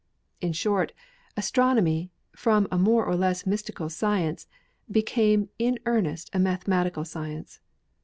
[0.41, 0.93] In short,
[1.37, 4.47] astronomy, from a more or less mystical science
[4.89, 7.59] became in earnest a mathematical science.